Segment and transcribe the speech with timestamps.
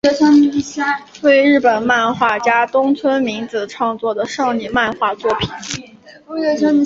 [1.21, 5.51] 为日本漫画家东村明子创作的少女漫画作品。